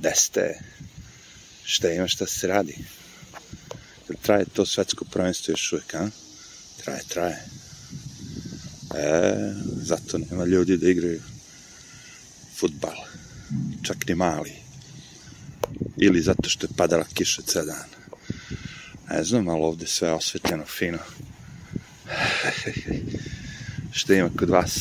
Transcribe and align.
Gde 0.00 0.12
ste? 0.14 0.58
Šta 1.64 1.90
ima 1.92 2.08
šta 2.08 2.26
se 2.26 2.46
radi? 2.46 2.74
Traje 4.22 4.44
to 4.44 4.66
svetsko 4.66 5.04
prvenstvo 5.04 5.52
još 5.52 5.72
uvijek, 5.72 5.94
a? 5.94 6.08
Traje, 6.84 7.02
traje. 7.08 7.44
E, 8.94 9.34
zato 9.82 10.18
nema 10.18 10.44
ljudi 10.44 10.76
da 10.76 10.88
igraju 10.88 11.20
futbal. 12.56 12.96
Čak 13.82 14.08
ni 14.08 14.14
mali. 14.14 14.52
Ili 15.96 16.22
zato 16.22 16.48
što 16.48 16.66
je 16.66 16.76
padala 16.76 17.04
kiša 17.14 17.42
ceo 17.42 17.64
dan. 17.64 17.88
Ne 19.10 19.24
znam, 19.24 19.48
ali 19.48 19.62
ovde 19.62 19.86
sve 19.86 20.08
je 20.08 20.14
osvetljeno 20.14 20.64
fino. 20.64 20.98
Šta 23.98 24.14
ima 24.14 24.30
kod 24.38 24.50
vas? 24.50 24.78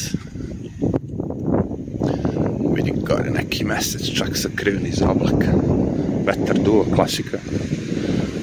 Vidim 2.75 2.95
gore 3.01 3.29
neki 3.29 3.58
mesec, 3.69 4.01
čak 4.17 4.37
sakriven 4.37 4.85
iz 4.85 5.01
oblaka. 5.01 5.53
Vetar 6.25 6.57
duo, 6.57 6.85
klasika. 6.95 7.37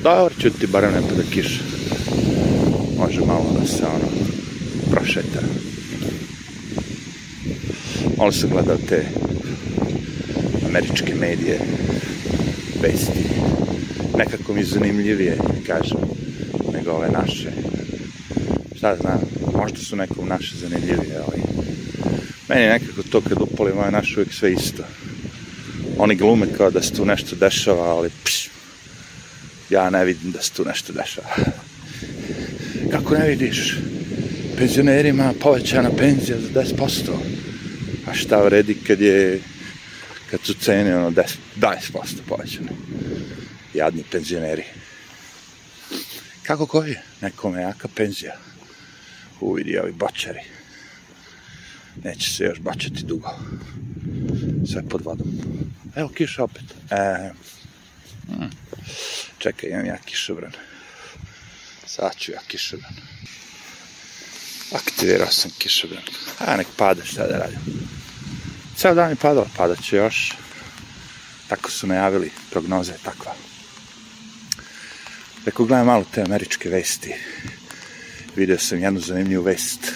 Dobro, 0.02 0.34
čuti, 0.38 0.66
barem 0.66 0.92
ne 0.94 1.02
pada 1.08 1.22
kiša. 1.30 1.62
Može 2.98 3.20
malo 3.20 3.56
da 3.58 3.66
se 3.66 3.84
ono 3.84 4.08
prošeta. 4.90 5.42
Malo 8.18 8.32
sam 8.32 8.50
gledao 8.50 8.76
te 8.88 9.04
američke 10.68 11.14
medije, 11.14 11.58
vesti. 12.82 13.24
Nekako 14.18 14.54
mi 14.54 14.64
zanimljivije, 14.64 15.38
kažem, 15.66 15.98
nego 16.72 16.90
ove 16.90 17.08
naše. 17.08 17.50
Šta 18.76 18.96
znam, 18.96 19.20
možda 19.56 19.78
su 19.78 19.96
nekom 19.96 20.28
naše 20.28 20.56
zanimljivije, 20.56 21.16
ali 21.26 21.42
meni 22.48 22.66
nekako 22.66 23.02
to 23.02 23.20
kad 23.20 23.42
upalim 23.42 23.78
ove 23.78 23.90
naše 23.90 24.20
uvijek 24.20 24.32
sve 24.32 24.52
isto. 24.52 24.82
Oni 25.98 26.14
glume 26.14 26.46
kao 26.56 26.70
da 26.70 26.82
se 26.82 26.95
tu 26.95 27.05
nešto 27.05 27.36
dešava, 27.36 27.82
ali 27.82 28.10
pš, 28.24 28.48
ja 29.70 29.90
ne 29.90 30.04
vidim 30.04 30.32
da 30.32 30.43
se 30.43 30.52
tu 30.52 30.65
nešto 30.65 30.93
dešava. 30.93 31.29
Kako 32.93 33.15
ne 33.15 33.29
vidiš? 33.29 33.76
Penzionerima 34.59 35.35
povećana 35.40 35.90
penzija 35.90 36.38
za 36.40 36.62
10%. 36.62 37.10
A 38.07 38.15
šta 38.15 38.43
vredi 38.43 38.74
kad 38.74 39.01
je 39.01 39.40
kad 40.30 40.40
su 40.43 40.54
cene 40.54 40.96
ono 40.96 41.10
10, 41.10 41.23
20% 41.57 41.80
povećane. 42.29 42.68
Jadni 43.74 44.04
penzioneri. 44.10 44.65
Kako 46.42 46.66
koji? 46.66 46.95
Nekome 47.20 47.63
jaka 47.63 47.88
penzija. 47.88 48.37
Uvidi 49.40 49.79
ovi 49.79 49.92
bačari. 49.92 50.40
Neće 52.04 52.30
se 52.30 52.45
još 52.45 52.60
bačati 52.60 53.04
dugo. 53.04 53.30
Sve 54.73 54.82
pod 54.88 55.05
vodom. 55.05 55.27
Evo 55.96 56.09
kiša 56.09 56.45
opet. 56.45 56.65
E, 56.91 57.30
hmm. 58.29 58.51
Čekaj, 59.38 59.71
imam 59.71 59.87
ja 59.87 59.96
kišobran. 60.05 60.52
Sad 61.87 62.16
ću 62.16 62.32
ja 62.32 62.41
kišobran. 62.47 62.93
Aktivirao 64.72 65.31
sam 65.31 65.50
kišobran. 65.59 66.03
A 66.38 66.56
nek 66.56 66.66
pada, 66.77 67.04
šta 67.04 67.27
da 67.27 67.38
radim. 67.38 67.59
Ceo 68.77 68.94
dan 68.94 69.10
je 69.10 69.16
padalo, 69.16 69.47
padat 69.56 69.82
će 69.82 69.97
još. 69.97 70.32
Tako 71.49 71.71
su 71.71 71.87
najavili, 71.87 72.31
prognoza 72.50 72.93
je 72.93 72.99
takva. 72.99 73.34
Rekao, 75.44 75.66
gledam 75.66 75.87
malo 75.87 76.04
te 76.15 76.22
američke 76.22 76.69
vesti. 76.69 77.15
Video 78.37 78.59
sam 78.59 78.82
jednu 78.82 79.00
zanimljivu 79.00 79.43
vest. 79.43 79.93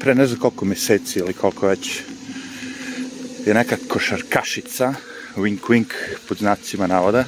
Pre 0.00 0.14
ne 0.14 0.26
znam 0.26 0.40
koliko 0.40 0.64
meseci 0.64 1.18
ili 1.18 1.32
koliko 1.32 1.66
već 1.66 2.00
je 3.46 3.54
neka 3.54 3.76
košarkašica, 3.88 4.94
wink 5.36 5.60
wink 5.68 5.92
pod 6.28 6.38
znacima 6.38 6.86
navoda, 6.86 7.24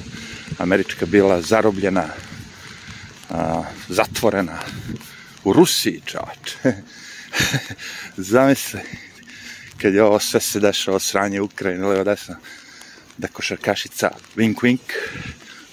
američka 0.57 1.05
bila 1.05 1.41
zarobljena, 1.41 2.07
a, 3.29 3.63
zatvorena 3.89 4.59
u 5.43 5.53
Rusiji, 5.53 6.01
čovač. 6.05 6.55
Zamisli, 8.31 8.79
kad 9.81 9.93
je 9.93 10.03
ovo 10.03 10.19
sve 10.19 10.39
se 10.39 10.59
dešava 10.59 10.99
sranje 10.99 11.41
Ukrajine, 11.41 11.85
levo 11.85 12.03
desno, 12.03 12.35
da 13.17 13.27
košarkašica 13.27 14.11
wink 14.35 14.55
wink 14.61 14.97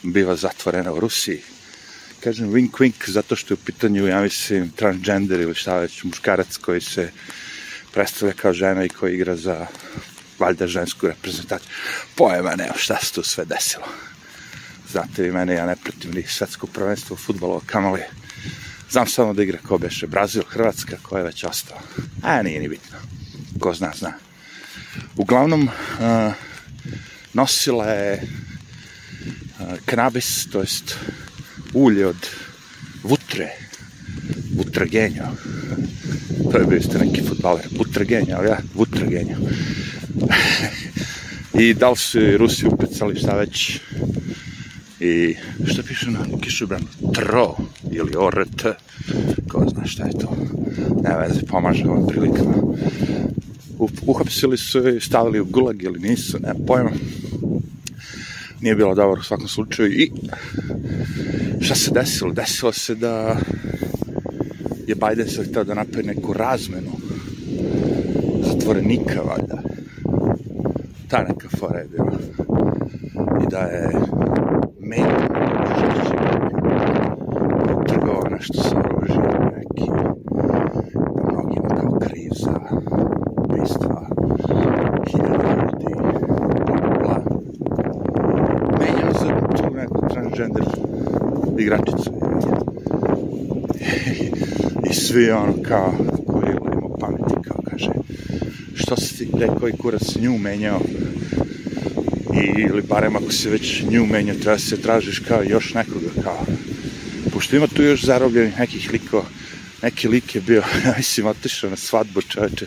biva 0.03 0.37
zatvorena 0.37 0.93
u 0.93 1.01
Rusiji. 1.01 1.43
Kažem 2.21 2.53
wink 2.53 2.71
wink 2.71 3.11
zato 3.11 3.37
što 3.37 3.55
je 3.55 3.59
u 3.63 3.65
pitanju, 3.65 4.07
ja 4.07 4.21
mislim, 4.21 4.71
transgender 4.71 5.41
ili 5.41 5.55
šta 5.55 5.79
već, 5.79 6.05
muškarac 6.05 6.57
koji 6.57 6.81
se 6.81 7.11
predstavlja 7.93 8.35
kao 8.35 8.53
žena 8.53 8.85
i 8.85 8.89
koji 8.89 9.15
igra 9.15 9.37
za 9.37 9.67
valjda 10.39 10.67
žensku 10.67 11.07
reprezentaciju. 11.07 11.71
Pojema 12.15 12.57
nema 12.57 12.75
šta 12.77 12.97
se 13.03 13.13
tu 13.13 13.23
sve 13.23 13.45
desilo. 13.45 13.87
Znate 14.93 15.23
vi 15.23 15.33
mene, 15.33 15.55
ja 15.55 15.67
ne 15.67 15.77
pratim 15.77 16.11
ni 16.11 16.23
svetsko 16.23 16.67
prvenstvo 16.67 17.15
u 17.15 17.17
futbolu, 17.17 17.63
kamali. 17.67 18.01
Znam 18.91 19.07
samo 19.07 19.35
da 19.35 19.43
igra 19.43 19.59
ko 19.59 19.79
beše 19.79 20.07
Brazil, 20.07 20.43
Hrvatska, 20.49 20.97
ko 21.03 21.19
je 21.19 21.25
već 21.25 21.45
ostao. 21.45 21.79
A, 22.23 22.43
nije 22.43 22.61
ni 22.61 22.69
bitno. 22.69 22.99
Ko 23.61 23.75
zna, 23.75 23.93
zna. 23.99 24.13
Uglavnom, 25.17 25.63
uh, 25.63 26.33
nosila 27.33 27.87
je 27.87 28.23
uh, 28.23 29.79
kanabis, 29.85 30.47
to 30.53 30.61
jest 30.61 30.97
ulje 31.73 32.07
od 32.07 32.29
vutre, 33.03 33.51
vutragenjo. 34.57 35.25
To 36.53 36.59
je 36.59 36.67
bio 36.67 36.79
isto 36.79 36.99
neki 36.99 37.23
futbaler, 37.29 37.67
vutragenjo, 37.79 38.37
ali 38.37 38.49
ja, 38.49 38.59
vutragenjo. 38.75 39.37
I 41.63 41.75
da 41.75 41.91
li 41.91 41.97
su 41.97 42.19
Rusi 42.37 42.67
upecali 42.67 43.17
šta 43.17 43.37
već 43.37 43.81
i 45.01 45.37
šta 45.67 45.83
piše 45.83 46.11
na 46.11 46.19
kišobranu? 46.41 46.87
Tro 47.15 47.57
ili 47.91 48.17
ORT, 48.17 48.63
ko 49.49 49.67
zna 49.71 49.87
šta 49.87 50.07
je 50.07 50.13
to. 50.13 50.37
Ne 51.03 51.17
veze, 51.19 51.41
pomaže 51.47 51.85
ovim 51.89 52.07
prilikama. 52.07 52.55
Uhapsili 54.07 54.57
su 54.57 54.89
i 54.89 55.01
stavili 55.01 55.41
u 55.41 55.45
gulag 55.45 55.83
ili 55.83 56.01
nisu, 56.01 56.39
nema 56.39 56.67
pojma. 56.67 56.91
Nije 58.61 58.75
bilo 58.75 58.95
dobro 58.95 59.21
u 59.21 59.25
svakom 59.25 59.49
slučaju 59.49 59.93
i 59.93 60.11
šta 61.61 61.75
se 61.75 61.91
desilo? 61.91 62.33
Desilo 62.33 62.73
se 62.73 62.95
da 62.95 63.37
je 64.87 64.95
Biden 64.95 65.29
se 65.29 65.45
htio 65.45 65.65
da 65.65 65.75
napravi 65.75 66.07
neku 66.07 66.33
razmenu 66.33 66.93
zatvorenika, 68.45 69.21
valjda. 69.23 69.64
Ta 71.15 71.23
neka 71.23 71.49
fora 71.59 71.79
je 71.79 71.89
bila. 71.89 72.11
I 73.43 73.47
da 73.51 73.59
je 73.59 73.89
Maiden 74.81 75.29
trgovao 77.89 78.23
nešto 78.31 78.63
sa 78.63 78.77
oružjem 78.79 79.23
neki 79.57 79.91
mnogima 81.33 81.69
kao 81.69 81.99
kriv 82.01 82.31
za 82.31 82.61
ubistva 83.37 84.07
hiljada 85.11 85.55
ljudi 85.55 85.95
bla 87.03 87.19
menjao 88.79 89.13
za 89.13 89.57
tu 89.57 89.75
neku 89.75 90.09
transgender 90.09 90.65
igračicu 91.59 92.13
i 94.91 94.95
svi 94.95 95.31
ono 95.31 95.53
kao 95.63 95.93
koji 96.27 96.53
ima 96.53 96.97
pameti 97.01 97.35
kao 97.49 97.59
kaže 97.71 97.91
što 98.75 98.95
ti 98.97 99.29
rekao 99.39 99.69
i 99.69 99.77
kurac 99.79 100.17
nju 100.17 100.39
menjao 100.39 100.81
i, 102.35 102.61
ili 102.61 102.83
barem 102.83 103.17
ako 103.17 103.33
se 103.33 103.51
već 103.51 103.83
nju 103.91 104.07
menja, 104.07 104.35
treba 104.35 104.59
se 104.59 104.83
tražiš 104.83 105.19
kao 105.19 105.43
još 105.43 105.75
nekoga 105.75 106.09
kao. 106.23 106.47
Pošto 107.33 107.57
ima 107.57 107.67
tu 107.67 107.83
još 107.83 108.05
zarobljenih 108.05 108.59
nekih 108.59 108.91
likova, 108.93 109.25
neki 109.83 110.09
lik 110.09 110.35
je 110.35 110.41
bio, 110.41 110.63
mislim, 110.97 111.27
otišao 111.27 111.71
na 111.71 111.77
svadbu 111.77 112.23
čoveče 112.23 112.67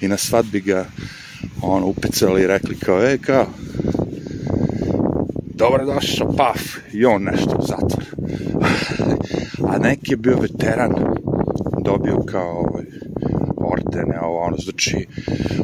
i 0.00 0.08
na 0.08 0.16
svadbi 0.16 0.60
ga 0.60 0.86
ono, 1.62 1.86
upecali 1.86 2.42
i 2.42 2.46
rekli 2.46 2.76
kao, 2.78 3.04
e, 3.04 3.18
kao, 3.18 3.46
dobro 5.54 5.84
došao, 5.84 6.36
paf, 6.36 6.60
i 6.92 7.04
on 7.04 7.22
nešto 7.22 7.56
u 7.58 7.66
zatvor. 7.66 8.04
A 9.70 9.78
neki 9.78 10.12
je 10.12 10.16
bio 10.16 10.36
veteran, 10.36 10.94
dobio 11.84 12.24
kao 12.26 12.58
ovaj, 12.58 12.84
ordene, 13.64 14.20
ovo, 14.20 14.40
ono, 14.40 14.56
znači, 14.56 15.06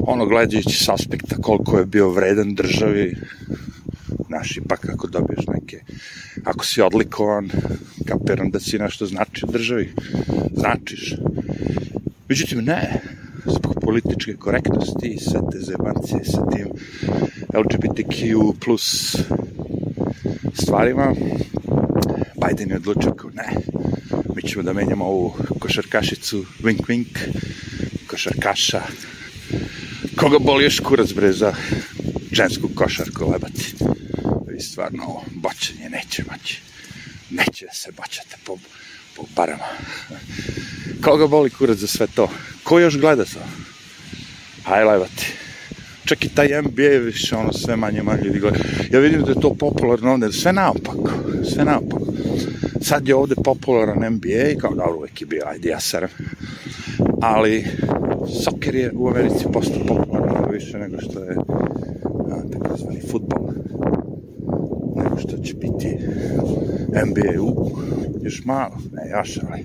ono, 0.01 0.27
gledajući 0.27 0.85
s 0.85 0.89
aspekta 0.89 1.37
koliko 1.37 1.79
je 1.79 1.87
bio 1.87 2.11
vredan 2.11 2.55
državi, 2.55 3.17
znaš, 4.27 4.57
ipak 4.57 4.89
ako 4.89 5.07
dobiješ 5.07 5.47
neke, 5.47 5.81
ako 6.45 6.67
si 6.67 6.83
odlikovan, 6.83 7.51
kapiram 8.07 8.51
da 8.51 8.61
si 8.61 8.79
nešto 8.79 9.07
znači 9.07 9.47
državi, 9.53 9.93
značiš. 10.57 11.15
Međutim, 12.29 12.65
ne, 12.65 13.01
zbog 13.47 13.81
političke 13.85 14.37
korektnosti 14.37 15.09
i 15.09 15.19
sve 15.19 15.41
te 15.53 15.59
zebancije 15.59 16.25
sa 16.25 16.47
tim 16.51 16.69
LGBTQ 17.55 18.53
plus 18.65 19.17
stvarima, 20.55 21.15
Biden 22.47 22.71
je 22.71 22.77
odlučio 22.77 23.13
kao 23.13 23.31
ne, 23.31 23.49
mi 24.37 24.43
ćemo 24.43 24.63
da 24.63 24.73
menjamo 24.73 25.05
ovu 25.05 25.35
košarkašicu 25.59 26.45
wink 26.63 26.81
wink, 26.89 27.19
košarkaša, 28.11 28.83
koga 30.17 30.39
boli 30.39 30.65
još 30.65 30.81
kurac 30.81 31.13
bre 31.13 31.33
za 31.33 31.55
žensku 32.33 32.69
košarku 32.75 33.31
lebati. 33.31 33.75
vi 34.49 34.61
stvarno 34.61 35.05
ovo 35.05 35.25
bačanje 35.31 35.91
neće 35.91 36.25
maći. 36.31 36.61
Neće 37.31 37.67
da 37.67 37.73
se 37.73 37.93
bačate 37.93 38.37
po, 38.45 38.57
po 39.17 39.25
parama. 39.35 39.69
Koga 41.03 41.27
boli 41.27 41.51
kurac 41.51 41.79
za 41.79 41.87
sve 41.87 42.07
to? 42.07 42.31
Ko 42.63 42.79
još 42.79 42.99
gleda 42.99 43.25
to? 43.25 43.41
Highlight 44.65 45.41
čak 46.11 46.25
i 46.25 46.29
taj 46.29 46.63
NBA 46.63 47.05
više 47.05 47.37
ono 47.37 47.53
sve 47.53 47.77
manje 47.77 48.03
manje 48.03 48.23
ljudi 48.23 48.39
gleda. 48.39 48.59
Ja 48.91 49.01
vidim 49.01 49.23
da 49.23 49.31
je 49.31 49.41
to 49.41 49.55
popularno 49.55 50.13
ovde, 50.13 50.33
sve 50.33 50.53
naopako, 50.53 51.11
sve 51.55 51.65
naopako. 51.65 52.07
Sad 52.81 53.09
je 53.09 53.15
ovde 53.15 53.35
popularan 53.45 54.15
NBA, 54.15 54.61
kao 54.61 54.75
dobro 54.75 54.97
uvek 54.97 55.21
je 55.21 55.27
bio, 55.27 55.43
ajde 55.47 55.69
ja 55.69 55.81
serem, 55.81 56.09
ali 57.23 57.67
soker 58.45 58.75
je 58.75 58.93
u 58.95 59.09
Americi 59.09 59.45
postao 59.53 59.87
popularan 59.87 60.53
više 60.53 60.79
nego 60.79 61.01
što 61.01 61.25
je 61.25 61.37
takozvani 62.53 63.01
futbol 63.11 63.49
nego 64.97 65.19
što 65.19 65.37
će 65.37 65.55
biti 65.55 65.97
NBA 67.07 67.43
u 67.43 67.71
još 68.23 68.45
malo, 68.45 68.79
ne 68.93 69.11
još, 69.11 69.39
ali 69.49 69.65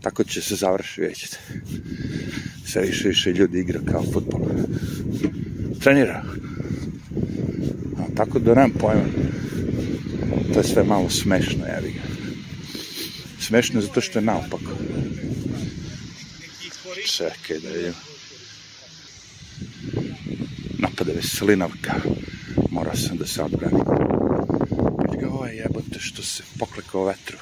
tako 0.00 0.24
će 0.24 0.42
se 0.42 0.54
završiti, 0.54 1.00
vidjet 1.00 1.18
ćete. 1.18 1.36
Sve 2.66 2.82
više 2.82 3.08
više 3.08 3.32
ljudi 3.32 3.60
igra 3.60 3.80
kao 3.90 4.02
futbol 4.12 4.40
trenira. 5.80 6.22
A, 7.98 8.14
tako 8.16 8.38
da 8.38 8.54
nemam 8.54 8.70
pojma. 8.70 9.04
To 10.52 10.60
je 10.60 10.64
sve 10.64 10.84
malo 10.84 11.10
smešno, 11.10 11.66
ja 11.66 11.80
ga. 11.80 11.88
Smešno 13.40 13.80
zato 13.80 14.00
što 14.00 14.18
je 14.18 14.24
naopako. 14.24 14.70
Čekaj 17.06 17.58
da 17.58 17.68
vidim. 17.68 17.94
Napada 20.78 21.12
veselinavka. 21.12 21.92
Morao 22.70 22.96
sam 22.96 23.16
da 23.16 23.26
se 23.26 23.42
odbranim. 23.42 23.84
Vidi 25.02 25.24
ga 25.24 25.30
ovaj 25.30 25.56
jebote 25.56 25.98
što 25.98 26.22
se 26.22 26.42
poklekao 26.58 27.04
vetru. 27.04 27.38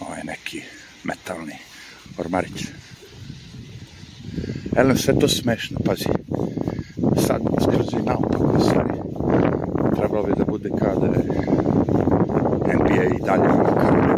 Ovo 0.00 0.14
je 0.14 0.24
neki 0.24 0.62
metalni 1.04 1.56
ormarić. 2.18 2.64
Elem, 4.76 4.96
sve 4.98 5.18
to 5.18 5.28
smešno, 5.28 5.78
pazi 5.84 6.04
sad 7.26 7.42
skroz 7.62 7.86
i 7.92 8.02
naopako 8.06 8.60
stvari. 8.60 8.90
Trebalo 9.96 10.22
bi 10.22 10.32
da 10.38 10.44
bude 10.44 10.70
kao 10.78 10.94
da 10.94 11.06
je 11.06 11.40
NBA 12.74 13.04
i 13.04 13.24
dalje 13.26 13.48
kao 13.48 14.10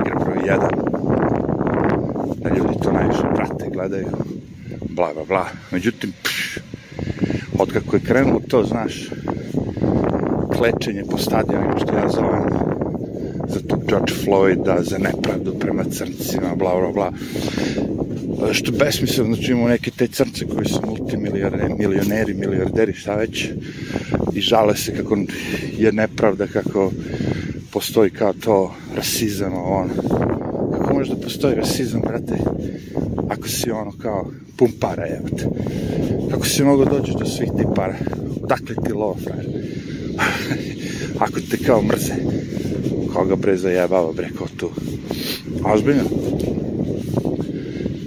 igra 0.00 0.18
broj 0.24 0.38
1 0.44 0.86
da 2.36 2.48
ljudi 2.48 2.74
to 2.82 2.92
najviše 2.92 3.22
prate, 3.34 3.64
gledaju. 3.76 4.06
Bla 4.88 5.14
bla 5.14 5.24
bla. 5.24 5.46
Međutim 5.70 6.12
pš, 6.22 6.58
od 7.58 7.72
kako 7.72 7.96
je 7.96 8.02
krenulo 8.02 8.40
to 8.48 8.64
znaš 8.64 9.08
klečenje 10.56 11.04
po 11.10 11.18
stadionima 11.18 11.78
što 11.78 11.96
ja 11.96 12.08
zovem 12.08 12.42
za 13.48 13.60
tu 13.68 13.76
George 13.88 14.12
Floyda, 14.24 14.82
za 14.82 14.98
nepravdu 14.98 15.58
prema 15.58 15.84
crncima, 15.84 16.54
bla 16.54 16.80
bla 16.80 16.92
bla. 16.92 17.12
Što 18.52 18.72
je 18.72 18.78
besmisleno, 18.78 19.34
znači 19.34 19.52
imamo 19.52 19.68
neke 19.68 19.90
te 19.90 20.08
crnce 20.08 20.46
koji 20.46 20.66
su 20.66 20.80
multimilioneri, 20.86 22.34
milijarderi, 22.34 22.92
šta 22.92 23.14
već, 23.14 23.48
i 24.34 24.40
žale 24.40 24.76
se 24.76 24.96
kako 24.96 25.18
je 25.78 25.92
nepravda, 25.92 26.46
kako 26.46 26.92
postoji 27.72 28.10
kao 28.10 28.32
to 28.32 28.74
rasizam, 28.96 29.52
on. 29.54 29.90
Može 31.06 31.18
da 31.18 31.24
postoji 31.24 31.54
rasizam, 31.54 32.00
brate, 32.00 32.38
ako 33.30 33.48
si 33.48 33.70
ono 33.70 33.92
kao 34.02 34.30
pun 34.56 34.68
para, 34.80 35.04
jebate. 35.04 35.48
Kako 36.30 36.46
si 36.46 36.64
mogo 36.64 36.84
dođeš 36.84 37.14
do 37.14 37.26
svih 37.26 37.50
tih 37.56 37.66
para? 37.76 37.94
Odakle 38.42 38.74
ti 38.86 38.92
lova, 38.92 39.16
frajer? 39.24 39.46
ako 41.24 41.40
te 41.50 41.56
kao 41.56 41.82
mrze, 41.82 42.14
koga 43.12 43.36
bre 43.36 43.56
zajebava, 43.56 44.12
bre, 44.12 44.30
kao 44.38 44.46
tu. 44.56 44.70
Ozbiljno? 45.64 46.04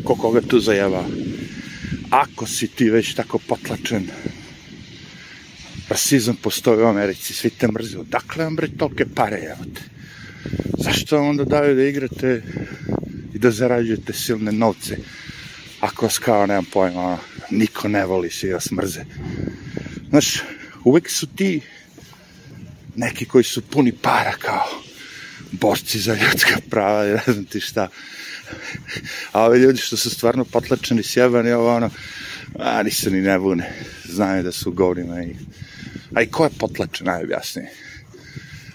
ko 0.04 0.16
koga 0.16 0.42
tu 0.42 0.60
zajeva. 0.60 1.04
Ako 2.10 2.48
si 2.48 2.68
ti 2.68 2.90
već 2.90 3.14
tako 3.14 3.40
potlačen, 3.48 4.08
rasizam 5.90 6.36
postoji 6.36 6.84
u 6.84 6.88
Americi, 6.88 7.34
svi 7.34 7.50
te 7.50 7.68
mrze, 7.68 7.98
odakle 7.98 8.44
vam 8.44 8.56
bre 8.56 8.68
tolke 8.78 9.06
pare, 9.16 9.40
evo 9.46 9.66
te? 9.76 9.82
Zašto 10.78 11.22
onda 11.22 11.44
daju 11.44 11.76
da 11.76 11.84
igrate 11.84 12.42
i 13.34 13.40
da 13.40 13.52
zarađujete 13.52 14.14
silne 14.14 14.52
novce? 14.52 14.98
Ako 15.80 16.06
vas 16.06 16.18
kao, 16.20 16.46
nemam 16.46 16.66
pojma, 16.66 17.02
ono, 17.02 17.20
niko 17.52 17.88
ne 17.88 18.06
voli, 18.06 18.30
svi 18.30 18.54
vas 18.54 18.72
mrze. 18.72 19.06
Znaš, 20.10 20.44
uvek 20.84 21.10
su 21.10 21.28
ti 21.28 21.62
neki 22.96 23.26
koji 23.26 23.44
su 23.44 23.62
puni 23.62 23.92
para 23.92 24.32
kao 24.32 24.82
borci 25.52 26.00
za 26.00 26.14
ljudska 26.14 26.58
prava 26.70 27.08
i 27.08 27.12
ne 27.12 27.24
znam 27.28 27.46
ti 27.46 27.60
šta. 27.60 27.88
A 29.32 29.44
ovi 29.44 29.60
ljudi 29.60 29.78
što 29.78 29.98
su 29.98 30.10
stvarno 30.10 30.46
potlačeni, 30.46 31.04
sjebani, 31.04 31.52
ovo 31.52 31.76
ono, 31.76 31.90
a 32.60 32.84
nisu 32.84 33.12
ni 33.12 33.22
ne 33.22 33.40
bune. 33.40 33.74
Znaju 34.06 34.44
da 34.44 34.52
su 34.52 34.72
govorima 34.72 35.24
i... 35.24 35.36
A 36.16 36.22
i 36.22 36.28
ko 36.28 36.44
je 36.44 36.50
potlačen, 36.60 37.08
najobjasnije. 37.08 37.72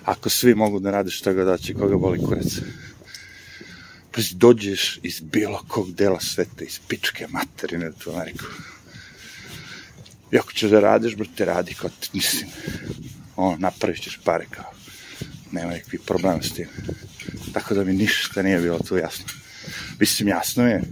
Ako 0.04 0.28
svi 0.28 0.54
mogu 0.54 0.80
da 0.80 0.90
rade 0.90 1.10
što 1.10 1.32
ga 1.32 1.44
daće, 1.44 1.74
koga 1.74 1.96
boli 1.96 2.18
kurac. 2.18 2.46
Pa 4.14 4.20
dođeš 4.32 4.98
iz 5.02 5.20
bilo 5.20 5.64
kog 5.68 5.92
dela 5.92 6.20
sveta, 6.20 6.64
iz 6.64 6.80
pičke 6.88 7.26
materine 7.28 7.90
u 8.06 8.10
Ameriku. 8.10 8.44
I 10.32 10.38
ako 10.38 10.52
ćeš 10.52 10.70
da 10.70 10.80
radiš, 10.80 11.16
brate, 11.16 11.44
radi 11.44 11.74
kao 11.74 11.90
ti, 11.90 12.08
mislim, 12.12 12.50
ono, 13.36 13.56
napravit 13.56 14.02
ćeš 14.02 14.20
pare 14.24 14.46
kao 14.50 14.74
nema 15.54 15.72
nekakvih 15.72 16.00
problema 16.06 16.42
s 16.42 16.52
tim. 16.52 16.68
Tako 17.52 17.74
da 17.74 17.84
mi 17.84 17.92
ništa 17.92 18.42
nije 18.42 18.60
bilo 18.60 18.78
tu 18.78 18.96
jasno. 18.96 19.24
Mislim, 20.00 20.28
jasno 20.28 20.66
je 20.68 20.82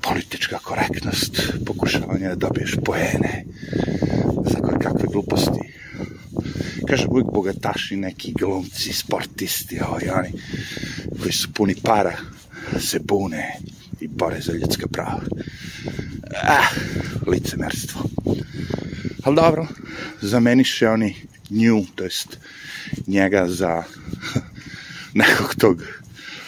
politička 0.00 0.58
korektnost, 0.58 1.42
pokušavanje 1.66 2.28
da 2.28 2.34
dobiješ 2.34 2.76
poene 2.84 3.44
za 4.50 4.58
koje 4.60 4.78
kakve 4.78 5.08
gluposti. 5.12 5.60
Kažem, 6.88 7.08
uvijek 7.10 7.26
bogataši, 7.32 7.96
neki 7.96 8.32
glumci, 8.32 8.92
sportisti, 8.92 9.80
ovi 9.88 10.08
oni, 10.08 10.32
koji 11.24 11.32
su 11.32 11.52
puni 11.52 11.74
para, 11.82 12.16
se 12.80 12.98
bune 12.98 13.56
i 14.00 14.08
bore 14.08 14.40
za 14.40 14.52
ljudska 14.52 14.86
prava. 14.86 15.20
Ah, 16.42 16.68
licemerstvo. 17.26 18.02
Ali 19.24 19.36
dobro, 19.36 19.66
zameniše 20.20 20.88
oni 20.88 21.16
nju, 21.50 21.84
to 21.94 22.04
jest 22.04 22.38
njega 23.06 23.46
za 23.48 23.82
nekog 25.22 25.54
tog, 25.54 25.82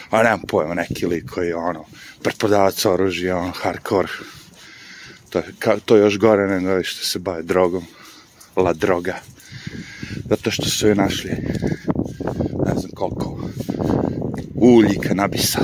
a 0.09 0.23
nemam 0.23 0.41
pojma, 0.47 0.73
neki 0.73 1.05
lik 1.05 1.25
koji 1.29 1.47
je 1.47 1.55
ono, 1.55 1.85
prepodavac 2.23 2.85
oružja, 2.85 3.37
on 3.37 3.51
hardcore. 3.51 4.09
To, 5.29 5.41
ka, 5.59 5.77
to 5.85 5.95
je 5.95 6.01
još 6.01 6.17
gore 6.17 6.47
nego 6.47 6.83
što 6.83 7.05
se 7.05 7.19
bave 7.19 7.43
drogom. 7.43 7.83
La 8.55 8.73
droga. 8.73 9.19
Zato 10.29 10.51
što 10.51 10.65
su 10.65 10.87
je 10.87 10.95
našli 10.95 11.31
ulji 14.75 14.99
kanabisa. 15.07 15.59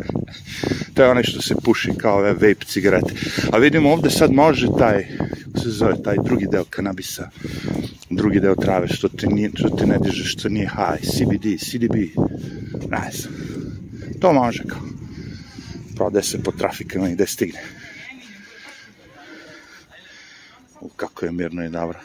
to 0.94 1.02
je 1.02 1.10
onaj 1.10 1.22
što 1.22 1.42
se 1.42 1.54
puši 1.64 1.92
kao 1.98 2.18
ove 2.18 2.32
vape 2.32 2.64
cigarete. 2.66 3.12
A 3.52 3.58
vidimo 3.58 3.92
ovde 3.92 4.10
sad 4.10 4.32
može 4.32 4.66
taj, 4.78 5.06
kako 5.44 5.60
se 5.60 5.70
zove, 5.70 6.02
taj 6.02 6.16
drugi 6.24 6.46
deo 6.50 6.64
kanabisa 6.70 7.30
drugi 8.10 8.40
deo 8.40 8.54
trave, 8.54 8.88
što 8.88 9.08
ti, 9.08 9.26
nije, 9.26 9.50
što 9.54 9.68
ti 9.68 9.86
ne 9.86 9.98
diže, 9.98 10.24
što 10.24 10.48
nije 10.48 10.68
high, 10.68 11.10
CBD, 11.10 11.60
CDB, 11.60 11.94
ne 12.90 13.10
znam. 13.12 13.34
To 14.20 14.32
može 14.32 14.64
kao. 14.68 14.80
Prodaje 15.96 16.22
se 16.22 16.42
po 16.42 16.52
trafikama 16.52 17.08
i 17.08 17.12
gde 17.12 17.26
stigne. 17.26 17.60
U, 20.80 20.88
kako 20.88 21.24
je 21.24 21.32
mirno 21.32 21.64
i 21.64 21.68
dobro. 21.68 21.98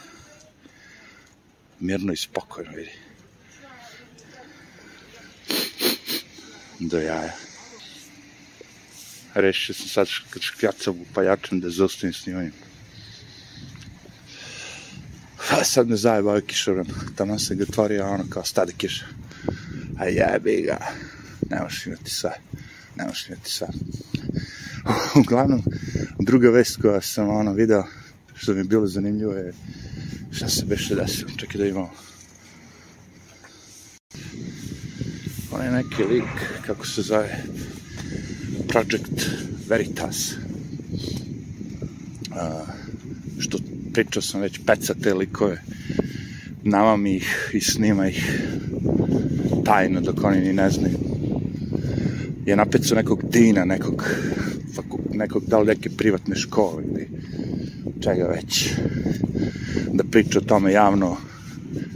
Mirno 1.80 2.12
i 2.12 2.16
spokojno, 2.16 2.70
vidi. 2.70 2.90
Do 6.80 6.98
jaja. 6.98 7.32
Rešio 9.34 9.74
sam 9.74 9.88
sad 9.88 10.08
kad 10.30 10.42
škjacam 10.42 10.94
u 10.94 11.04
pajačem 11.14 11.60
da 11.60 11.70
zaustavim 11.70 12.12
snimanjem. 12.12 12.52
A 15.50 15.64
sad 15.64 15.88
me 15.88 15.96
zajeba 15.96 16.30
ovaj 16.30 16.40
kišobran. 16.40 16.86
Tamo 17.16 17.38
se 17.38 17.54
ga 17.54 17.64
otvorio 17.68 18.06
ono 18.06 18.24
kao 18.30 18.44
stade 18.44 18.72
kiša. 18.76 19.04
A 19.98 20.04
jebi 20.04 20.62
ga. 20.66 20.78
Ne 21.50 21.62
možeš 21.62 21.86
imati 21.86 22.10
sve. 22.10 22.30
Ne 22.96 23.04
možeš 23.04 23.28
imati 23.28 23.50
sve. 23.50 23.68
Uglavnom, 25.20 25.62
druga 26.18 26.50
vest 26.50 26.80
koja 26.82 27.00
sam 27.00 27.28
ono 27.28 27.52
video, 27.52 27.84
što 28.34 28.52
mi 28.52 28.60
je 28.60 28.64
bilo 28.64 28.86
zanimljivo 28.86 29.32
je 29.32 29.54
šta 30.32 30.48
se 30.48 30.64
beše 30.64 30.94
desilo. 30.94 31.30
Čekaj 31.36 31.58
da 31.58 31.66
imamo. 31.66 31.90
On 35.54 35.64
je 35.64 35.70
neki 35.70 36.04
lik, 36.04 36.62
kako 36.66 36.86
se 36.86 37.02
zove, 37.02 37.44
Project 38.68 39.30
Veritas. 39.68 40.34
a, 42.36 42.64
što 43.38 43.58
pričao 43.92 44.22
sam 44.22 44.40
već 44.40 44.60
peca 44.66 44.94
te 44.94 45.14
likove 45.14 45.62
namam 46.62 47.06
ih 47.06 47.50
i 47.52 47.60
snima 47.60 48.08
ih 48.08 48.42
tajno 49.64 50.00
dok 50.00 50.24
oni 50.24 50.40
ni 50.40 50.52
ne 50.52 50.70
znaju 50.70 50.98
je 52.46 52.56
napecao 52.56 52.96
nekog 52.96 53.22
dina 53.30 53.64
nekog 53.64 54.08
nekog 55.12 55.44
da 55.46 55.58
li 55.58 55.66
neke 55.66 55.90
privatne 55.90 56.36
škole 56.36 56.82
ili 56.84 57.08
čega 58.02 58.26
već 58.26 58.70
da 59.92 60.04
priča 60.04 60.38
o 60.38 60.42
tome 60.42 60.72
javno 60.72 61.16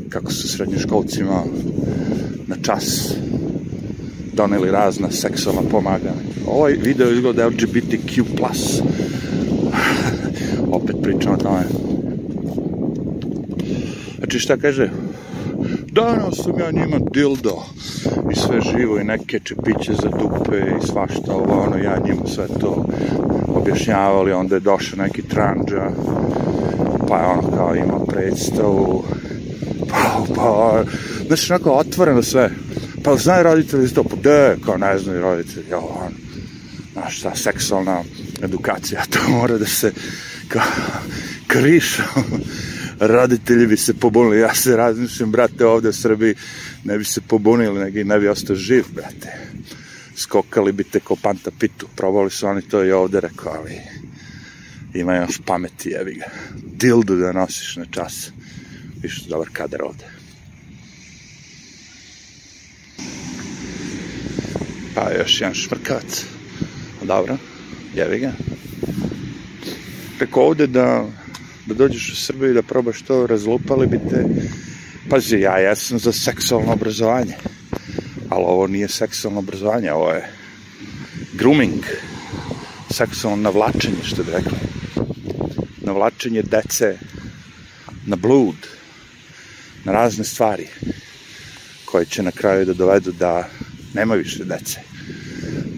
kako 0.09 0.33
su 0.33 0.49
srednjoškolcima 0.49 1.45
na 2.47 2.57
čas 2.63 3.15
doneli 4.39 4.71
razna 4.71 5.11
seksualna 5.11 5.63
pomaganja. 5.71 6.23
Ovaj 6.47 6.73
video 6.73 7.11
izgleda 7.11 7.47
LGBTQ+. 7.47 8.23
Opet 10.79 10.97
pričam 11.03 11.33
o 11.33 11.37
tome. 11.37 11.63
Znači 14.19 14.39
šta 14.39 14.57
kaže? 14.57 14.91
Danas 15.93 16.37
sam 16.45 16.59
ja 16.59 16.71
njima 16.71 16.99
dildo 17.13 17.63
i 18.33 18.35
sve 18.35 18.61
živo 18.61 18.99
i 18.99 19.05
neke 19.05 19.41
čepiće 19.41 19.93
za 19.93 20.09
dupe 20.09 20.59
i 20.59 20.87
svašta 20.87 21.35
ovo, 21.35 21.63
ono, 21.63 21.77
ja 21.77 21.99
njima 22.05 22.27
sve 22.27 22.47
to 22.61 22.87
objašnjavali, 23.49 24.33
onda 24.33 24.55
je 24.55 24.61
došao 24.61 25.03
neki 25.03 25.23
tranđa, 25.23 25.91
pa 27.09 27.19
je 27.19 27.27
ono 27.27 27.57
kao 27.57 27.75
ima 27.75 27.99
predstavu, 28.09 29.05
pa, 29.89 30.25
pa, 30.35 30.83
znači 31.27 31.53
onako 31.53 31.71
otvoreno 31.71 32.23
sve, 32.23 32.51
pa 33.09 33.17
znaju 33.17 33.43
roditelji 33.43 33.85
isto, 33.85 34.05
pa 34.05 34.17
de, 34.17 34.57
kao 34.65 34.77
ne 34.77 34.99
znaju 34.99 35.21
roditelji, 35.21 35.67
jo, 35.71 35.79
on, 35.79 36.13
znaš 36.93 37.19
šta, 37.19 37.35
seksualna 37.35 38.05
edukacija, 38.43 39.05
to 39.11 39.19
mora 39.39 39.59
da 39.59 39.67
se, 39.67 39.93
kao, 40.49 40.63
kriša, 41.47 42.05
roditelji 43.15 43.67
bi 43.67 43.77
se 43.77 43.95
pobunili, 43.95 44.41
ja 44.41 44.55
se 44.55 44.77
razmišljam, 44.77 45.33
brate, 45.33 45.67
ovde 45.67 45.89
u 45.89 45.93
Srbiji 45.93 46.35
ne 46.85 46.99
bi 46.99 47.05
se 47.05 47.21
pobunili, 47.21 47.81
nego 47.81 48.09
ne 48.09 48.19
bi 48.19 48.29
ostao 48.29 48.57
živ, 48.57 48.85
brate. 48.95 49.33
Skokali 50.17 50.73
bi 50.73 50.85
te 50.85 51.01
ko 51.01 51.17
panta 51.17 51.51
pitu, 51.59 51.89
probali 51.97 52.31
su 52.31 52.47
oni 52.47 52.63
to 52.63 52.85
i 52.85 52.93
ovde, 52.93 53.21
rekao, 53.21 53.53
ali 53.53 53.81
ima 54.95 55.17
još 55.17 55.41
pameti, 55.47 55.89
jevi 55.89 56.15
ga. 56.15 56.27
Dildo 56.55 57.17
da 57.17 57.33
nosiš 57.33 57.77
na 57.77 57.85
čas. 57.91 58.31
Viš 59.03 59.25
dobar 59.25 59.49
kadar 59.53 59.83
ovde. 59.83 60.18
Pa 64.99 65.13
još 65.19 65.41
jedan 65.41 65.55
šmrkavac. 65.55 66.25
Dobro, 67.03 67.37
jevi 67.95 68.19
ga. 68.19 68.33
Preko 70.19 70.43
ovde 70.43 70.67
da 70.67 71.07
da 71.67 71.75
dođeš 71.75 72.13
u 72.13 72.17
Srbiju 72.17 72.51
i 72.51 72.55
da 72.55 72.63
probaš 72.63 73.03
to, 73.03 73.27
razlupali 73.27 73.87
bi 73.87 73.99
te. 74.11 74.25
Pazi, 75.11 75.37
ja 75.37 75.59
jesam 75.59 75.99
za 75.99 76.13
seksualno 76.13 76.73
obrazovanje, 76.73 77.35
ali 78.29 78.45
ovo 78.47 78.67
nije 78.67 78.89
seksualno 78.89 79.39
obrazovanje, 79.39 79.93
ovo 79.93 80.11
je 80.11 80.29
grooming, 81.33 81.85
seksualno 82.91 83.43
navlačenje, 83.43 84.03
što 84.05 84.25
bi 84.25 84.31
rekli. 84.31 84.59
Navlačenje 85.81 86.43
dece 86.43 86.99
na 88.07 88.17
blud, 88.17 88.67
na 89.85 89.93
razne 89.93 90.25
stvari, 90.25 90.67
koje 91.85 92.05
će 92.05 92.23
na 92.23 92.31
kraju 92.31 92.65
da 92.65 92.75
dovedu 92.75 93.13
da 93.13 93.49
nema 93.95 94.15
više 94.15 94.45
dece. 94.45 94.88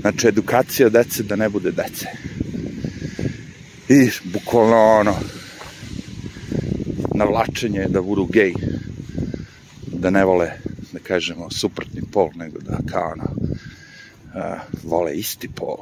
Znači, 0.00 0.28
edukacija 0.28 0.88
dece 0.88 1.22
da 1.22 1.36
ne 1.36 1.48
bude 1.48 1.70
dece. 1.70 2.06
I, 3.88 4.10
bukvalno, 4.24 4.76
ono, 4.76 5.14
navlačenje 7.14 7.86
da 7.88 8.02
budu 8.02 8.26
gej, 8.26 8.54
da 9.86 10.10
ne 10.10 10.24
vole, 10.24 10.50
da 10.92 10.98
kažemo, 10.98 11.50
suprotni 11.50 12.02
pol, 12.12 12.30
nego 12.34 12.58
da 12.58 12.78
kao 12.90 13.12
ono, 13.12 13.34
vole 14.82 15.14
isti 15.14 15.48
pol. 15.48 15.76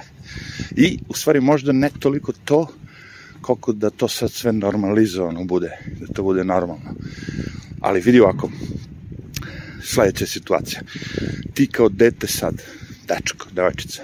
I, 0.84 0.98
u 1.08 1.14
stvari, 1.14 1.40
možda 1.40 1.72
ne 1.72 1.90
toliko 1.98 2.32
to, 2.44 2.66
koliko 3.40 3.72
da 3.72 3.90
to 3.90 4.08
sad 4.08 4.32
sve 4.32 4.52
normalizovano 4.52 5.44
bude, 5.44 5.70
da 6.00 6.06
to 6.06 6.22
bude 6.22 6.44
normalno. 6.44 6.94
Ali 7.80 8.00
vidi 8.00 8.20
ovako, 8.20 8.50
sledeća 9.82 10.26
situacija. 10.26 10.80
Ti 11.54 11.66
kao 11.66 11.88
dete 11.88 12.26
sad, 12.26 12.62
dečko, 13.10 13.48
devojčica, 13.52 14.02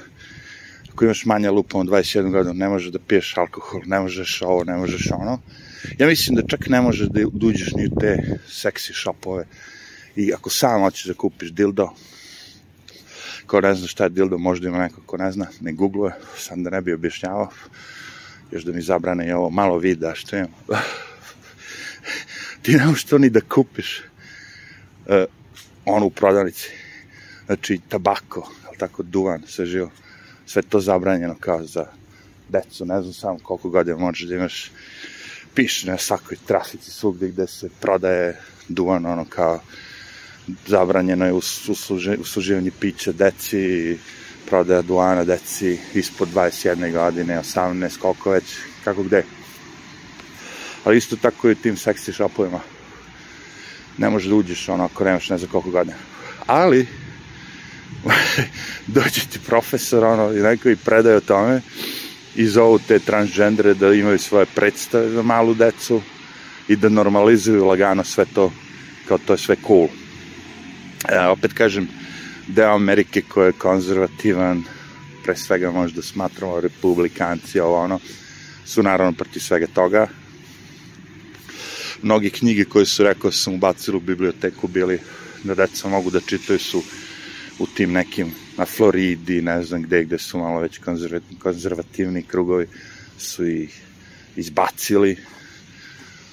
ako 0.92 1.04
imaš 1.04 1.24
manja 1.24 1.50
lupa 1.50 1.78
od 1.78 1.86
21 1.86 2.30
godina, 2.30 2.52
ne 2.52 2.68
možeš 2.68 2.92
da 2.92 2.98
piješ 2.98 3.36
alkohol, 3.36 3.80
ne 3.86 4.00
možeš 4.00 4.42
ovo, 4.42 4.64
ne 4.64 4.76
možeš 4.76 5.10
ono, 5.12 5.40
Ja 5.98 6.06
mislim 6.06 6.36
da 6.36 6.42
čak 6.48 6.68
ne 6.68 6.80
možeš 6.80 7.08
da 7.08 7.20
uđeš 7.42 7.72
ni 7.72 7.86
u 7.86 8.00
te 8.00 8.38
seksi 8.48 8.92
shopove 8.92 9.46
i 10.16 10.32
ako 10.34 10.50
sam 10.50 10.82
hoćeš 10.82 11.04
da 11.04 11.14
kupiš 11.14 11.50
dildo, 11.52 11.90
ko 13.46 13.60
ne 13.60 13.74
zna 13.74 13.88
šta 13.88 14.04
je 14.04 14.10
dildo, 14.10 14.38
možda 14.38 14.68
ima 14.68 14.78
neko 14.78 15.00
ko 15.06 15.16
ne 15.16 15.32
zna, 15.32 15.46
ne 15.60 15.72
googluje, 15.72 16.12
sam 16.38 16.64
da 16.64 16.70
ne 16.70 16.80
bi 16.80 16.92
objašnjavao, 16.92 17.50
još 18.50 18.64
da 18.64 18.72
mi 18.72 18.82
zabrane 18.82 19.28
i 19.28 19.32
ovo 19.32 19.50
malo 19.50 19.78
vida 19.78 20.14
što 20.14 20.36
imam. 20.36 20.50
Ti 22.62 22.72
ne 22.72 22.86
možeš 22.86 23.04
to 23.04 23.18
ni 23.18 23.30
da 23.30 23.40
kupiš 23.40 24.00
uh, 25.06 25.24
ono 25.84 26.06
u 26.06 26.10
prodavnici. 26.10 26.70
Znači, 27.46 27.80
tabako, 27.88 28.52
tako, 28.78 29.02
duvan, 29.02 29.42
sve 29.46 29.66
živo. 29.66 29.90
Sve 30.46 30.62
to 30.62 30.80
zabranjeno 30.80 31.36
kao 31.40 31.64
za 31.64 31.86
decu, 32.48 32.84
ne 32.84 33.02
znam 33.02 33.12
sam 33.12 33.38
koliko 33.38 33.68
godina 33.68 33.96
možeš 33.96 34.28
da 34.28 34.34
imaš 34.34 34.70
piše 35.54 35.90
na 35.90 35.98
svakoj 35.98 36.36
trafici 36.46 36.90
svugde 36.90 37.28
gde 37.28 37.46
se 37.46 37.68
prodaje 37.80 38.40
duvan, 38.68 39.06
ono 39.06 39.24
kao 39.24 39.60
zabranjeno 40.66 41.26
je 41.26 41.32
usluživanje 42.18 42.70
pića 42.80 43.12
deci, 43.12 43.98
prodaja 44.46 44.82
duana 44.82 45.24
deci 45.24 45.78
ispod 45.94 46.28
21 46.34 46.92
godine, 46.92 47.38
18, 47.38 47.98
koliko 47.98 48.30
već, 48.30 48.44
kako 48.84 49.02
gde. 49.02 49.24
Ali 50.84 50.96
isto 50.96 51.16
tako 51.16 51.48
i 51.48 51.52
u 51.52 51.54
tim 51.54 51.76
seksi 51.76 52.12
shopovima. 52.12 52.60
Ne 53.98 54.10
možeš 54.10 54.28
da 54.28 54.34
uđeš 54.34 54.68
ono 54.68 54.84
ako 54.84 55.04
nemaš 55.04 55.30
ne 55.30 55.38
znam 55.38 55.50
koliko 55.50 55.70
godina. 55.70 55.96
Ali, 56.46 56.86
dođe 58.96 59.20
ti 59.32 59.38
profesor 59.46 60.04
ono, 60.04 60.32
i 60.32 60.40
neko 60.40 60.70
i 60.70 60.76
predaje 60.76 61.16
o 61.16 61.20
tome 61.20 61.60
i 62.36 62.46
zovu 62.46 62.78
te 62.78 62.98
transgendere 62.98 63.74
da 63.74 63.92
imaju 63.92 64.18
svoje 64.18 64.46
predstave 64.46 65.10
za 65.10 65.22
malu 65.22 65.54
decu 65.54 66.02
i 66.68 66.76
da 66.76 66.88
normalizuju 66.88 67.64
lagano 67.64 68.04
sve 68.04 68.24
to, 68.34 68.52
kao 69.08 69.18
to 69.18 69.32
je 69.32 69.38
sve 69.38 69.56
cool. 69.66 69.88
E, 71.08 71.26
opet 71.26 71.52
kažem, 71.52 71.88
deo 72.46 72.74
Amerike 72.74 73.22
koji 73.22 73.48
je 73.48 73.52
konzervativan, 73.52 74.64
pre 75.24 75.36
svega 75.36 75.70
možda 75.70 76.02
smatramo 76.02 76.60
republikanci, 76.60 77.60
ovo 77.60 77.76
ono, 77.76 78.00
su 78.64 78.82
naravno 78.82 79.12
protiv 79.12 79.40
svega 79.40 79.66
toga. 79.66 80.08
Mnogi 82.02 82.30
knjige 82.30 82.64
koje 82.64 82.86
su 82.86 83.02
rekao 83.02 83.32
sam 83.32 83.54
ubacili 83.54 83.96
u 83.96 84.00
biblioteku 84.00 84.68
bili 84.68 85.00
da 85.44 85.54
deca 85.54 85.88
mogu 85.88 86.10
da 86.10 86.20
čitaju 86.20 86.58
su 86.58 86.82
u 87.58 87.66
tim 87.66 87.92
nekim 87.92 88.32
na 88.56 88.66
Floridi, 88.66 89.42
ne 89.42 89.62
znam 89.62 89.82
gde, 89.82 90.04
gde 90.04 90.18
su 90.18 90.38
malo 90.38 90.60
već 90.60 90.80
konzervativni 91.42 92.22
krugovi, 92.22 92.66
su 93.18 93.46
ih 93.46 93.82
izbacili, 94.36 95.16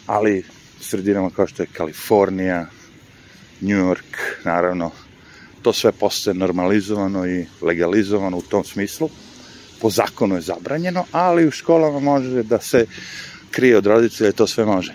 ali 0.06 0.44
sredinama 0.82 1.30
kao 1.30 1.48
što 1.48 1.64
je 1.64 1.68
Kalifornija, 1.74 2.68
New 3.62 3.78
York, 3.78 4.18
naravno, 4.44 4.92
to 5.62 5.74
sve 5.74 5.92
postaje 5.92 6.34
normalizovano 6.34 7.28
i 7.28 7.46
legalizovano 7.62 8.38
u 8.38 8.42
tom 8.42 8.64
smislu. 8.64 9.10
Po 9.82 9.90
zakonu 9.90 10.36
je 10.36 10.42
zabranjeno, 10.42 11.06
ali 11.12 11.48
u 11.48 11.52
školama 11.52 12.00
može 12.00 12.44
da 12.44 12.60
se 12.60 12.86
krije 13.52 13.78
od 13.78 13.86
roditelja 13.86 14.30
i 14.30 14.34
to 14.34 14.48
sve 14.48 14.66
može. 14.66 14.94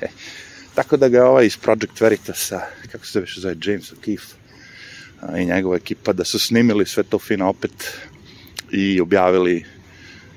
Tako 0.74 0.96
da 0.96 1.08
ga 1.08 1.26
ovaj 1.26 1.46
iz 1.46 1.56
Project 1.56 2.00
Veritasa, 2.00 2.60
kako 2.92 3.06
se 3.06 3.20
više 3.20 3.40
zove, 3.40 3.56
James 3.64 3.92
O'Keefe, 3.92 4.41
i 5.38 5.44
njegova 5.46 5.76
ekipa 5.76 6.12
da 6.12 6.24
su 6.24 6.38
snimili 6.38 6.86
sve 6.86 7.02
to 7.02 7.18
fino 7.18 7.48
opet 7.48 7.98
i 8.70 9.00
objavili 9.00 9.64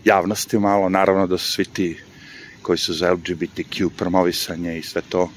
javnosti 0.05 0.59
malo, 0.59 0.89
naravno 0.89 1.27
da 1.27 1.37
su 1.37 1.51
svi 1.51 1.65
ti 1.65 1.97
koji 2.61 2.77
su 2.77 2.93
za 2.93 3.13
LGBTQ 3.13 3.89
promovisanje 3.97 4.77
i 4.77 4.83
sve 4.83 5.01
to 5.09 5.31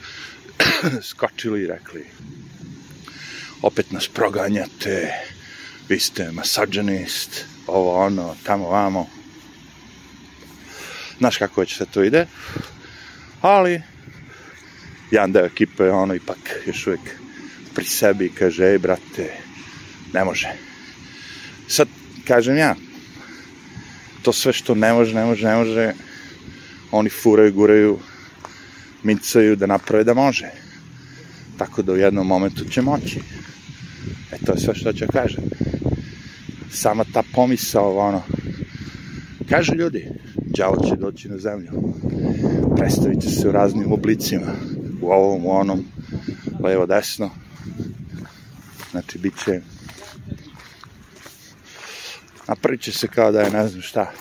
skočili 1.10 1.62
i 1.62 1.66
rekli 1.66 2.04
opet 3.62 3.90
nas 3.90 4.08
proganjate 4.08 5.12
vi 5.88 6.00
ste 6.00 6.32
masađanist 6.32 7.44
ovo 7.66 8.04
ono, 8.04 8.36
tamo 8.42 8.68
vamo. 8.68 9.06
Znaš 11.18 11.36
kako 11.36 11.60
već 11.60 11.76
sve 11.76 11.86
to 11.86 12.02
ide 12.02 12.26
ali 13.40 13.82
jedan 15.10 15.32
deo 15.32 15.46
ekipe 15.46 15.90
ono 15.90 16.14
ipak 16.14 16.38
još 16.66 16.86
uvijek 16.86 17.00
pri 17.78 17.87
sebi 17.87 18.26
i 18.26 18.35
kaže, 18.35 18.64
ej, 18.73 18.78
brate, 18.78 19.30
ne 20.12 20.25
može. 20.25 20.50
Sad, 21.68 21.88
kažem 22.26 22.56
ja, 22.56 22.75
to 24.23 24.32
sve 24.32 24.52
što 24.52 24.75
ne 24.75 24.92
može, 24.92 25.14
ne 25.14 25.25
može, 25.25 25.47
ne 25.47 25.56
može, 25.56 25.92
oni 26.90 27.11
furaju, 27.11 27.52
guraju, 27.52 27.99
mincaju 29.02 29.56
da 29.56 29.66
naprave 29.66 30.04
da 30.04 30.14
može. 30.14 30.50
Tako 31.58 31.82
da 31.82 31.92
u 31.92 31.97
jednom 31.97 32.26
momentu 32.26 32.64
će 32.64 32.82
moći. 32.82 33.20
E 34.32 34.38
to 34.47 34.52
je 34.52 34.61
sve 34.61 34.75
što 34.75 34.92
ću 34.92 35.06
kažem. 35.12 35.44
Sama 36.70 37.04
ta 37.04 37.23
pomisao, 37.35 37.97
ono, 37.99 38.23
kažu 39.49 39.75
ljudi, 39.75 40.08
đavo 40.35 40.87
će 40.88 40.97
doći 40.97 41.28
na 41.28 41.38
zemlju. 41.38 41.70
Predstavit 42.76 43.23
će 43.23 43.30
se 43.30 43.49
u 43.49 43.52
raznim 43.52 43.92
oblicima. 43.92 44.52
U 45.02 45.11
ovom, 45.11 45.47
u 45.47 45.50
onom, 45.50 45.85
levo, 46.61 46.87
desno. 46.87 47.30
Znači, 48.90 49.18
bit 49.18 49.35
će 49.45 49.61
napravit 52.49 52.80
će 52.80 52.92
se 52.92 53.09
kao 53.09 53.33
da 53.33 53.40
je 53.40 53.50
ne 53.50 53.68
znam 53.68 53.83
šta 53.83 54.12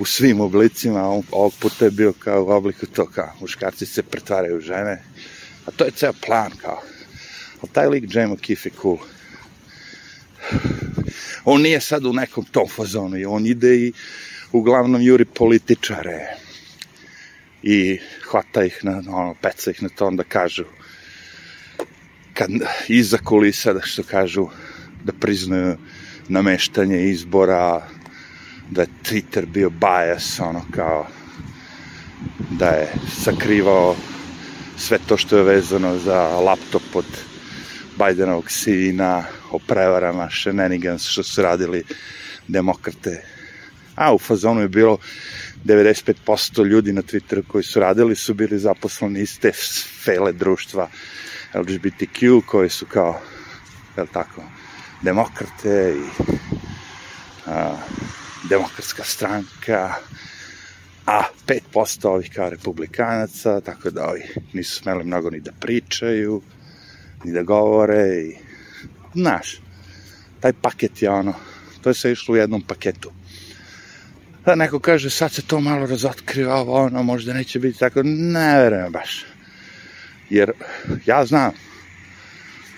u 0.00 0.04
svim 0.04 0.40
oblicima, 0.40 1.02
ovog 1.30 1.54
puta 1.60 1.84
je 1.84 1.90
bio 1.90 2.12
kao 2.12 2.44
u 2.44 2.50
obliku 2.50 2.86
to 2.86 3.06
kao 3.06 3.32
muškarci 3.40 3.86
se 3.86 4.02
pretvaraju 4.02 4.56
u 4.56 4.60
žene, 4.60 5.02
a 5.66 5.70
to 5.70 5.84
je 5.84 5.90
ceo 5.90 6.12
plan 6.26 6.52
kao. 6.62 6.82
Ali 7.60 7.72
taj 7.72 7.86
lik 7.86 8.04
Jay 8.04 8.32
McKeef 8.32 8.66
je 8.66 8.72
cool. 8.82 8.98
On 11.44 11.62
nije 11.62 11.80
sad 11.80 12.06
u 12.06 12.12
nekom 12.12 12.44
tom 12.44 12.68
fazonu, 12.68 13.16
on 13.28 13.46
ide 13.46 13.76
i 13.76 13.92
uglavnom 14.52 15.02
juri 15.02 15.24
političare 15.24 16.36
i 17.62 17.98
hvata 18.30 18.64
ih 18.64 18.78
na, 18.82 19.02
ono, 19.08 19.34
peca 19.42 19.70
ih 19.70 19.82
na 19.82 19.88
to, 19.88 20.06
onda 20.06 20.24
kažu 20.24 20.64
kad 22.40 22.50
iza 22.88 23.18
kulisa, 23.18 23.72
da 23.72 23.80
što 23.82 24.02
kažu, 24.02 24.46
da 25.04 25.12
priznaju 25.12 25.76
nameštanje 26.28 27.02
izbora, 27.10 27.86
da 28.70 28.82
je 28.82 28.88
Twitter 29.04 29.46
bio 29.46 29.70
bias, 29.70 30.40
ono 30.40 30.64
kao 30.70 31.06
da 32.50 32.68
je 32.68 32.92
sakrivao 33.24 33.96
sve 34.78 34.98
to 35.06 35.16
što 35.16 35.36
je 35.36 35.44
vezano 35.44 35.98
za 35.98 36.22
laptop 36.28 36.82
od 36.94 37.04
Bajdenovog 37.96 38.50
sina, 38.50 39.24
o 39.50 39.58
prevarama, 39.58 40.28
shenanigans 40.42 41.08
što 41.08 41.22
su 41.22 41.42
radili 41.42 41.84
demokrate. 42.48 43.22
A 43.94 44.14
u 44.14 44.18
fazonu 44.18 44.60
je 44.60 44.68
bilo 44.68 44.98
95% 45.64 46.66
ljudi 46.66 46.92
na 46.92 47.02
Twitteru 47.02 47.42
koji 47.48 47.64
su 47.64 47.80
radili 47.80 48.16
su 48.16 48.34
bili 48.34 48.58
zaposleni 48.58 49.20
iz 49.20 49.38
te 49.40 49.52
fele 50.04 50.32
društva 50.32 50.88
LGBTQ 51.54 52.42
koji 52.46 52.70
su 52.70 52.86
kao, 52.86 53.20
je 53.96 54.06
tako, 54.12 54.42
demokrate 55.02 55.94
i 55.96 56.24
a, 57.46 57.76
demokratska 58.48 59.04
stranka, 59.04 59.94
a 61.06 61.22
5% 61.74 62.08
ovih 62.08 62.30
kao 62.34 62.50
republikanaca, 62.50 63.60
tako 63.60 63.90
da 63.90 64.08
ovi 64.08 64.22
nisu 64.52 64.74
smeli 64.74 65.04
mnogo 65.04 65.30
ni 65.30 65.40
da 65.40 65.52
pričaju, 65.52 66.42
ni 67.24 67.32
da 67.32 67.42
govore 67.42 68.06
i, 68.08 68.36
znaš, 69.14 69.60
taj 70.40 70.52
paket 70.52 71.02
je 71.02 71.10
ono, 71.10 71.34
to 71.80 71.90
je 71.90 71.94
sve 71.94 72.12
išlo 72.12 72.32
u 72.32 72.36
jednom 72.36 72.62
paketu. 72.62 73.12
Da 74.44 74.54
neko 74.54 74.78
kaže, 74.78 75.10
sad 75.10 75.32
se 75.32 75.42
to 75.42 75.60
malo 75.60 75.86
razotkriva, 75.86 76.54
ovo, 76.54 76.74
ono, 76.74 77.02
možda 77.02 77.32
neće 77.32 77.58
biti 77.58 77.78
tako, 77.78 78.02
ne 78.04 78.58
verujem 78.58 78.92
baš. 78.92 79.24
Jer 80.30 80.52
ja 81.06 81.26
znam, 81.26 81.52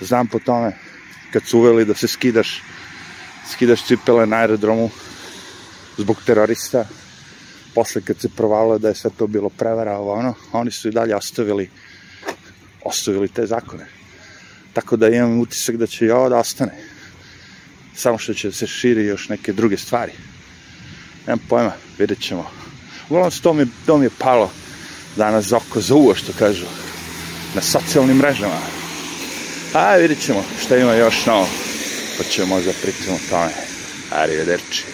znam 0.01 0.27
po 0.27 0.39
tome, 0.39 0.73
kad 1.33 1.43
su 1.47 1.59
uveli 1.59 1.85
da 1.85 1.95
se 1.95 2.09
skidaš, 2.09 2.63
skidaš 3.53 3.87
cipele 3.87 4.27
na 4.27 4.37
aerodromu 4.37 4.91
zbog 5.99 6.17
terorista, 6.27 6.85
posle 7.75 8.03
kad 8.03 8.21
se 8.21 8.29
provalo 8.29 8.79
da 8.79 8.89
je 8.89 8.95
sve 8.95 9.11
to 9.17 9.27
bilo 9.27 9.49
prevara, 9.49 9.99
ovo 9.99 10.13
ono, 10.13 10.35
oni 10.53 10.71
su 10.71 10.89
i 10.89 10.93
dalje 10.93 11.17
ostavili, 11.17 11.71
ostavili 12.85 13.29
te 13.29 13.47
zakone. 13.47 13.87
Tako 14.73 14.97
da 14.97 15.09
imam 15.09 15.41
utisak 15.41 15.77
da 15.77 15.87
će 15.87 16.07
i 16.07 16.11
ovo 16.11 16.29
da 16.29 16.37
ostane. 16.37 16.73
Samo 17.95 18.19
što 18.19 18.35
će 18.35 18.49
da 18.49 18.55
se 18.55 18.67
širi 18.67 19.05
još 19.05 19.29
neke 19.29 19.53
druge 19.53 19.77
stvari. 19.77 20.13
Nemam 21.27 21.45
pojma, 21.49 21.73
vidjet 21.99 22.21
ćemo. 22.21 22.51
Uglavnom, 23.09 23.33
to 23.43 23.53
mi, 23.53 23.67
to 23.87 23.99
mi 23.99 24.07
je 24.07 24.11
palo 24.19 24.51
danas 25.17 25.53
oko 25.53 25.81
za 25.81 25.95
uvo, 25.95 26.15
što 26.15 26.33
kažu, 26.39 26.67
na 27.55 27.63
socijalnim 27.63 28.17
mrežama. 28.17 28.61
A 29.73 29.97
vidjet 29.97 30.21
ćemo 30.21 30.45
šta 30.63 30.77
ima 30.77 30.95
još 30.95 31.27
novo. 31.27 31.49
Pa 32.19 32.25
ćemo 32.25 32.47
možda 32.47 32.73
pričamo 32.83 33.17
o 33.17 33.31
tome. 33.31 33.53
Arrivederci. 34.11 34.92